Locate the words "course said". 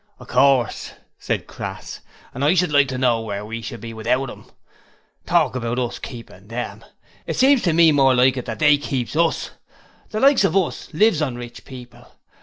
0.29-1.45